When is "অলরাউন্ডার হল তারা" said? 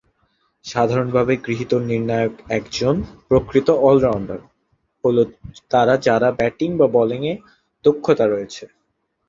3.87-5.93